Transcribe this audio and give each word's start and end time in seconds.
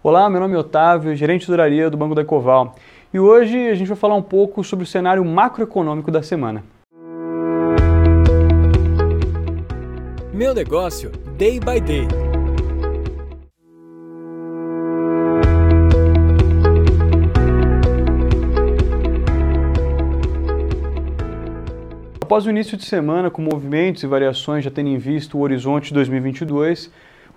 Olá, 0.00 0.30
meu 0.30 0.38
nome 0.38 0.54
é 0.54 0.58
Otávio, 0.58 1.12
gerente 1.16 1.40
de 1.40 1.48
duraria 1.48 1.90
do 1.90 1.96
Banco 1.96 2.14
da 2.14 2.22
Ecoval. 2.22 2.76
E 3.12 3.18
hoje 3.18 3.68
a 3.68 3.74
gente 3.74 3.88
vai 3.88 3.96
falar 3.96 4.14
um 4.14 4.22
pouco 4.22 4.62
sobre 4.62 4.84
o 4.84 4.86
cenário 4.86 5.24
macroeconômico 5.24 6.08
da 6.08 6.22
semana. 6.22 6.62
Meu 10.32 10.54
negócio, 10.54 11.10
day 11.36 11.58
by 11.58 11.80
day. 11.80 12.06
Após 22.22 22.46
o 22.46 22.50
início 22.50 22.76
de 22.76 22.84
semana, 22.84 23.32
com 23.32 23.42
movimentos 23.42 24.04
e 24.04 24.06
variações 24.06 24.62
já 24.62 24.70
tendo 24.70 24.90
em 24.90 24.98
vista 24.98 25.36
o 25.36 25.40
horizonte 25.40 25.88
de 25.88 25.94
2022, 25.94 26.88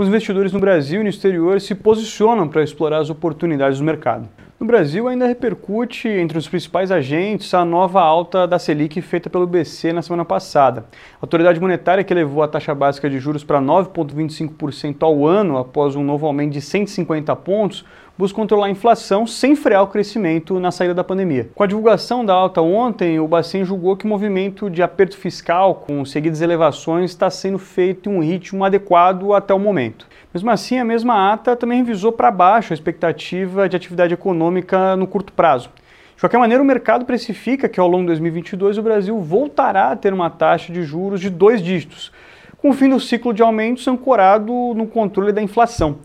os 0.00 0.08
investidores 0.08 0.50
no 0.50 0.58
Brasil 0.58 1.02
e 1.02 1.04
no 1.04 1.10
exterior 1.10 1.60
se 1.60 1.74
posicionam 1.74 2.48
para 2.48 2.62
explorar 2.62 3.00
as 3.00 3.10
oportunidades 3.10 3.80
do 3.80 3.84
mercado. 3.84 4.26
No 4.58 4.66
Brasil, 4.66 5.06
ainda 5.06 5.26
repercute 5.26 6.08
entre 6.08 6.38
os 6.38 6.48
principais 6.48 6.90
agentes 6.90 7.52
a 7.52 7.66
nova 7.66 8.00
alta 8.00 8.46
da 8.46 8.58
Selic 8.58 9.02
feita 9.02 9.28
pelo 9.28 9.46
BC 9.46 9.92
na 9.92 10.00
semana 10.00 10.24
passada. 10.24 10.86
A 11.16 11.18
autoridade 11.20 11.60
monetária 11.60 12.02
que 12.02 12.14
elevou 12.14 12.42
a 12.42 12.48
taxa 12.48 12.74
básica 12.74 13.10
de 13.10 13.18
juros 13.18 13.44
para 13.44 13.60
9,25% 13.60 15.02
ao 15.02 15.26
ano 15.26 15.58
após 15.58 15.94
um 15.94 16.02
novo 16.02 16.26
aumento 16.26 16.52
de 16.52 16.62
150 16.62 17.36
pontos 17.36 17.84
busca 18.20 18.36
controlar 18.36 18.66
a 18.66 18.70
inflação 18.70 19.26
sem 19.26 19.56
frear 19.56 19.82
o 19.82 19.86
crescimento 19.86 20.60
na 20.60 20.70
saída 20.70 20.92
da 20.92 21.02
pandemia. 21.02 21.48
Com 21.54 21.62
a 21.62 21.66
divulgação 21.66 22.22
da 22.22 22.34
alta 22.34 22.60
ontem, 22.60 23.18
o 23.18 23.26
Bacen 23.26 23.64
julgou 23.64 23.96
que 23.96 24.04
o 24.04 24.08
movimento 24.08 24.68
de 24.68 24.82
aperto 24.82 25.16
fiscal 25.16 25.76
com 25.76 26.04
seguidas 26.04 26.42
elevações 26.42 27.12
está 27.12 27.30
sendo 27.30 27.58
feito 27.58 28.10
em 28.10 28.14
um 28.14 28.20
ritmo 28.20 28.62
adequado 28.62 29.32
até 29.32 29.54
o 29.54 29.58
momento. 29.58 30.06
Mesmo 30.34 30.50
assim, 30.50 30.78
a 30.78 30.84
mesma 30.84 31.32
ata 31.32 31.56
também 31.56 31.78
revisou 31.78 32.12
para 32.12 32.30
baixo 32.30 32.74
a 32.74 32.76
expectativa 32.76 33.66
de 33.66 33.74
atividade 33.74 34.12
econômica 34.12 34.94
no 34.96 35.06
curto 35.06 35.32
prazo. 35.32 35.70
De 36.14 36.20
qualquer 36.20 36.36
maneira, 36.36 36.62
o 36.62 36.66
mercado 36.66 37.06
precifica 37.06 37.70
que 37.70 37.80
ao 37.80 37.88
longo 37.88 38.02
de 38.02 38.08
2022 38.08 38.76
o 38.76 38.82
Brasil 38.82 39.18
voltará 39.18 39.92
a 39.92 39.96
ter 39.96 40.12
uma 40.12 40.28
taxa 40.28 40.70
de 40.70 40.82
juros 40.82 41.22
de 41.22 41.30
dois 41.30 41.62
dígitos, 41.62 42.12
com 42.58 42.68
o 42.68 42.74
fim 42.74 42.90
do 42.90 43.00
ciclo 43.00 43.32
de 43.32 43.40
aumentos 43.40 43.88
ancorado 43.88 44.52
no 44.74 44.86
controle 44.86 45.32
da 45.32 45.40
inflação. 45.40 46.00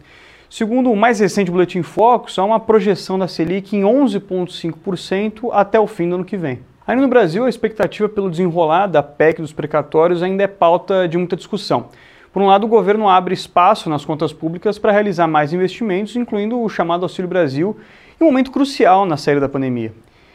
Segundo 0.50 0.92
o 0.92 0.96
mais 0.96 1.20
recente 1.20 1.50
Boletim 1.50 1.82
Focus, 1.82 2.38
há 2.38 2.44
uma 2.44 2.60
projeção 2.60 3.18
da 3.18 3.28
Selic 3.28 3.76
em 3.76 3.82
11,5% 3.82 5.50
até 5.52 5.80
o 5.80 5.88
fim 5.88 6.08
do 6.08 6.16
ano 6.16 6.26
que 6.26 6.38
vem. 6.38 6.60
Ainda 6.86 7.02
no 7.02 7.08
Brasil, 7.08 7.46
a 7.46 7.50
expectativa 7.50 8.08
pelo 8.08 8.30
desenrolar 8.30 8.86
da 8.86 9.02
PEC 9.02 9.42
dos 9.42 9.52
precatórios 9.52 10.22
ainda 10.22 10.44
é 10.44 10.48
pauta 10.48 11.08
de 11.08 11.18
muita 11.18 11.36
discussão. 11.36 11.88
Por 12.32 12.44
um 12.44 12.46
lado, 12.46 12.66
o 12.66 12.70
governo 12.70 13.10
abre 13.10 13.34
espaço 13.34 13.90
nas 13.90 14.06
contas 14.06 14.32
públicas 14.32 14.78
para 14.78 14.92
realizar 14.92 15.26
mais 15.26 15.52
investimentos, 15.52 16.16
incluindo 16.16 16.62
o 16.62 16.70
chamado 16.70 17.04
Auxílio 17.04 17.28
Brasil, 17.28 17.76
em 18.22 18.24
um 18.24 18.28
momento 18.28 18.52
crucial 18.52 19.04
na 19.04 19.18
saída 19.18 19.42
da 19.42 19.50
pandemia. 19.50 19.94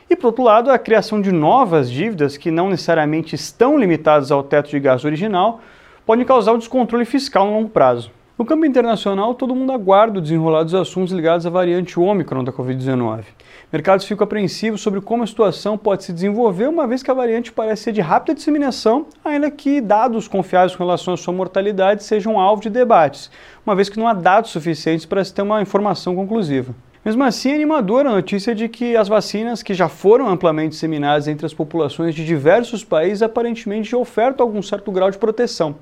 E, 0.08 0.16
por 0.16 0.28
outro 0.28 0.42
lado, 0.42 0.72
a 0.72 0.78
criação 0.78 1.20
de 1.20 1.31
novas 1.31 1.88
dívidas 1.88 2.36
que 2.36 2.50
não 2.50 2.69
necessariamente 2.69 3.36
estão 3.36 3.78
limitadas 3.78 4.33
ao 4.33 4.42
teto 4.42 4.70
de 4.70 4.81
gasto 4.81 5.05
original 5.05 5.61
podem 6.05 6.25
causar 6.25 6.53
o 6.53 6.58
descontrole 6.58 7.05
fiscal 7.05 7.47
no 7.47 7.53
longo 7.53 7.69
prazo. 7.69 8.11
No 8.41 8.47
campo 8.47 8.65
internacional, 8.65 9.35
todo 9.35 9.55
mundo 9.55 9.71
aguarda 9.71 10.19
o 10.19 10.23
desenrolar 10.23 10.63
dos 10.63 10.75
assuntos 10.75 11.13
ligados 11.13 11.45
à 11.45 11.51
variante 11.51 12.01
Ômicron 12.01 12.43
da 12.43 12.51
Covid-19. 12.51 13.25
Mercados 13.71 14.07
ficam 14.07 14.25
apreensivos 14.25 14.81
sobre 14.81 15.03
como 15.03 15.23
a 15.23 15.27
situação 15.27 15.77
pode 15.77 16.05
se 16.05 16.13
desenvolver, 16.15 16.67
uma 16.67 16.87
vez 16.87 17.03
que 17.03 17.11
a 17.11 17.15
variante 17.15 17.53
parece 17.53 17.83
ser 17.83 17.93
de 17.93 18.01
rápida 18.01 18.35
disseminação, 18.35 19.05
ainda 19.23 19.51
que 19.51 19.83
dados 19.83 20.27
confiáveis 20.27 20.75
com 20.75 20.83
relação 20.83 21.13
à 21.13 21.19
sua 21.19 21.35
mortalidade 21.35 22.03
sejam 22.03 22.41
alvo 22.41 22.63
de 22.63 22.71
debates, 22.71 23.31
uma 23.67 23.77
vez 23.77 23.91
que 23.91 23.99
não 23.99 24.09
há 24.09 24.15
dados 24.15 24.53
suficientes 24.53 25.05
para 25.05 25.23
se 25.23 25.35
ter 25.35 25.43
uma 25.43 25.61
informação 25.61 26.17
conclusiva. 26.17 26.75
Mesmo 27.05 27.23
assim, 27.25 27.51
é 27.51 27.55
animadora 27.57 28.09
a 28.09 28.13
notícia 28.13 28.55
de 28.55 28.71
que 28.71 28.97
as 28.97 29.07
vacinas 29.07 29.63
que 29.63 29.75
já 29.75 29.89
foram 29.91 30.27
amplamente 30.27 30.71
disseminadas 30.71 31.29
entre 31.29 31.45
as 31.45 31.53
populações 31.53 32.15
de 32.15 32.25
diversos 32.25 32.83
países 32.83 33.21
aparentemente 33.21 33.95
ofertam 33.95 34.47
algum 34.47 34.62
certo 34.62 34.91
grau 34.91 35.11
de 35.11 35.19
proteção. 35.19 35.77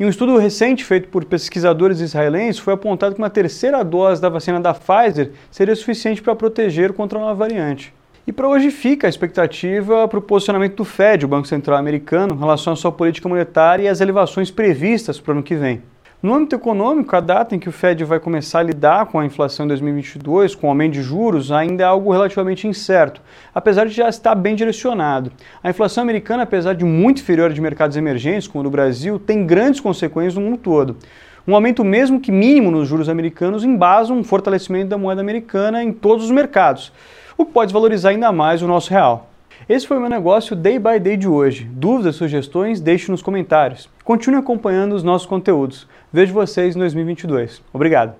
Em 0.00 0.06
um 0.06 0.08
estudo 0.08 0.38
recente 0.38 0.84
feito 0.84 1.08
por 1.08 1.22
pesquisadores 1.24 2.00
israelenses, 2.00 2.58
foi 2.58 2.72
apontado 2.72 3.14
que 3.14 3.20
uma 3.20 3.28
terceira 3.28 3.84
dose 3.84 4.22
da 4.22 4.30
vacina 4.30 4.58
da 4.58 4.72
Pfizer 4.72 5.32
seria 5.50 5.76
suficiente 5.76 6.22
para 6.22 6.34
proteger 6.34 6.94
contra 6.94 7.18
a 7.18 7.22
nova 7.22 7.34
variante. 7.34 7.92
E 8.26 8.32
para 8.32 8.48
hoje 8.48 8.70
fica 8.70 9.06
a 9.06 9.10
expectativa 9.10 10.08
para 10.08 10.18
o 10.18 10.22
posicionamento 10.22 10.76
do 10.76 10.84
Fed, 10.84 11.26
o 11.26 11.28
Banco 11.28 11.46
Central 11.46 11.76
Americano, 11.76 12.34
em 12.34 12.38
relação 12.38 12.72
à 12.72 12.76
sua 12.76 12.90
política 12.90 13.28
monetária 13.28 13.84
e 13.84 13.88
às 13.88 14.00
elevações 14.00 14.50
previstas 14.50 15.20
para 15.20 15.32
o 15.32 15.34
ano 15.34 15.42
que 15.42 15.56
vem. 15.56 15.82
No 16.22 16.34
âmbito 16.34 16.54
econômico, 16.54 17.16
a 17.16 17.20
data 17.20 17.56
em 17.56 17.58
que 17.58 17.68
o 17.68 17.72
Fed 17.72 18.04
vai 18.04 18.20
começar 18.20 18.60
a 18.60 18.62
lidar 18.62 19.06
com 19.06 19.18
a 19.18 19.26
inflação 19.26 19.64
em 19.64 19.68
2022, 19.70 20.54
com 20.54 20.68
o 20.68 20.70
aumento 20.70 20.92
de 20.92 21.02
juros, 21.02 21.50
ainda 21.50 21.82
é 21.82 21.86
algo 21.86 22.12
relativamente 22.12 22.68
incerto, 22.68 23.20
apesar 23.52 23.86
de 23.86 23.92
já 23.92 24.08
estar 24.08 24.36
bem 24.36 24.54
direcionado. 24.54 25.32
A 25.60 25.70
inflação 25.70 26.00
americana, 26.00 26.44
apesar 26.44 26.74
de 26.74 26.84
muito 26.84 27.22
inferior 27.22 27.52
de 27.52 27.60
mercados 27.60 27.96
emergentes, 27.96 28.46
como 28.46 28.60
o 28.60 28.62
do 28.62 28.70
Brasil, 28.70 29.18
tem 29.18 29.44
grandes 29.44 29.80
consequências 29.80 30.36
no 30.36 30.42
mundo 30.42 30.58
todo. 30.58 30.96
Um 31.44 31.56
aumento 31.56 31.82
mesmo 31.82 32.20
que 32.20 32.30
mínimo 32.30 32.70
nos 32.70 32.86
juros 32.86 33.08
americanos 33.08 33.64
embasa 33.64 34.12
um 34.12 34.22
fortalecimento 34.22 34.90
da 34.90 34.96
moeda 34.96 35.20
americana 35.20 35.82
em 35.82 35.92
todos 35.92 36.26
os 36.26 36.30
mercados, 36.30 36.92
o 37.36 37.44
que 37.44 37.50
pode 37.50 37.72
valorizar 37.72 38.10
ainda 38.10 38.30
mais 38.30 38.62
o 38.62 38.68
nosso 38.68 38.90
real. 38.90 39.31
Esse 39.68 39.86
foi 39.86 39.96
o 39.96 40.00
meu 40.00 40.10
negócio 40.10 40.56
Day 40.56 40.78
by 40.78 40.98
Day 40.98 41.16
de 41.16 41.28
hoje. 41.28 41.64
Dúvidas, 41.64 42.16
sugestões, 42.16 42.80
deixe 42.80 43.10
nos 43.10 43.22
comentários. 43.22 43.88
Continue 44.04 44.40
acompanhando 44.40 44.94
os 44.94 45.02
nossos 45.02 45.26
conteúdos. 45.26 45.86
Vejo 46.12 46.32
vocês 46.32 46.74
em 46.74 46.78
2022. 46.78 47.62
Obrigado. 47.72 48.14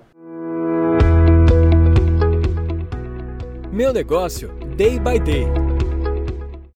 Meu 3.71 3.91
negócio 3.91 4.49
Day 4.77 4.99
by 4.99 5.19
Day. 5.19 5.62